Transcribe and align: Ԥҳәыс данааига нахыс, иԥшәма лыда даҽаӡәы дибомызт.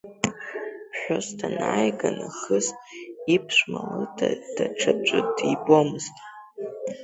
Ԥҳәыс 0.91 1.27
данааига 1.37 2.09
нахыс, 2.17 2.67
иԥшәма 3.35 3.81
лыда 3.97 4.27
даҽаӡәы 4.55 5.19
дибомызт. 5.35 6.15